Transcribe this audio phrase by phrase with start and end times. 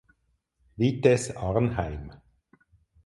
[0.79, 2.09] Vitesse Arnheim